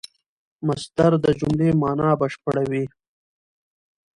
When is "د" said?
1.23-1.25